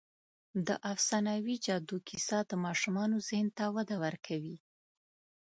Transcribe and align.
د 0.67 0.69
افسانوي 0.93 1.55
جادو 1.65 1.97
کیسه 2.07 2.37
د 2.49 2.51
ماشومانو 2.65 3.15
ذهن 3.27 3.47
ته 3.57 3.65
وده 3.75 3.95
ورکوي. 4.05 4.57